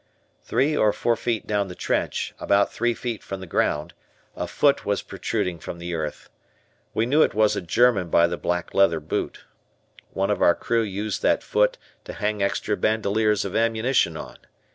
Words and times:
Three 0.41 0.75
or 0.75 0.91
four 0.93 1.15
feet 1.15 1.45
down 1.45 1.67
the 1.67 1.75
trench, 1.75 2.33
about 2.39 2.73
three 2.73 2.95
feet 2.95 3.21
from 3.21 3.39
the 3.39 3.45
ground, 3.45 3.93
a 4.35 4.47
foot 4.47 4.83
was 4.83 5.03
protruding 5.03 5.59
from 5.59 5.77
the 5.77 5.93
earth; 5.93 6.27
we 6.95 7.05
knew 7.05 7.21
it 7.21 7.35
was 7.35 7.55
a 7.55 7.61
German 7.61 8.09
by 8.09 8.25
the 8.25 8.35
black 8.35 8.73
leather 8.73 8.99
boot. 8.99 9.43
One 10.09 10.31
of 10.31 10.41
our 10.41 10.55
crew 10.55 10.81
used 10.81 11.21
that 11.21 11.43
foot 11.43 11.77
to 12.05 12.13
hang 12.13 12.41
extra 12.41 12.75
bandoliers 12.75 13.45
of 13.45 13.55
ammunition 13.55 14.17
on. 14.17 14.39